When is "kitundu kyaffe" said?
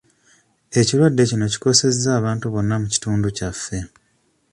2.93-3.79